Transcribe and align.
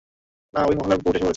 না, 0.53 0.59
ওই 0.69 0.75
মহল্লার 0.75 0.99
ভোট 1.03 1.15
এসে 1.15 1.19
পড়েছে। 1.19 1.29